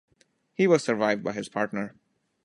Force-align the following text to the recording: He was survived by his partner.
He 0.55 0.65
was 0.65 0.83
survived 0.83 1.23
by 1.23 1.33
his 1.33 1.47
partner. 1.47 1.93